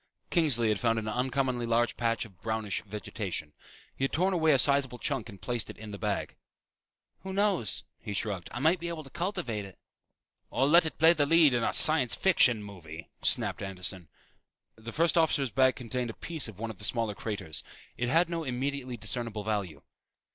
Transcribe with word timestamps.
Kingsley 0.31 0.69
had 0.69 0.79
found 0.79 0.97
an 0.97 1.07
uncommonly 1.07 1.67
large 1.67 1.95
patch 1.95 2.25
of 2.25 2.41
brownish 2.41 2.81
vegetation. 2.81 3.53
He 3.95 4.03
had 4.03 4.11
torn 4.11 4.33
away 4.33 4.51
a 4.51 4.57
sizeable 4.57 4.97
chunk 4.97 5.29
and 5.29 5.39
placed 5.39 5.69
it 5.69 5.77
in 5.77 5.91
the 5.91 5.99
bag. 5.99 6.37
"Who 7.19 7.31
knows?" 7.31 7.83
he 7.99 8.15
shrugged. 8.15 8.49
"I 8.51 8.59
might 8.61 8.79
be 8.79 8.87
able 8.87 9.03
to 9.03 9.11
cultivate 9.11 9.63
it." 9.63 9.77
"Or 10.49 10.65
let 10.65 10.87
it 10.87 10.97
play 10.97 11.13
the 11.13 11.27
lead 11.27 11.53
in 11.53 11.61
a 11.63 11.71
science 11.71 12.15
fiction 12.15 12.63
movie," 12.63 13.11
snapped 13.21 13.61
Anderson. 13.61 14.09
The 14.75 14.91
first 14.91 15.19
officer's 15.19 15.51
bag 15.51 15.75
contained 15.75 16.09
a 16.09 16.15
piece 16.15 16.47
of 16.47 16.57
one 16.57 16.71
of 16.71 16.79
the 16.79 16.83
smaller 16.83 17.13
craters. 17.13 17.63
It 17.95 18.09
had 18.09 18.27
no 18.27 18.43
immediately 18.43 18.97
discernable 18.97 19.43
value. 19.43 19.83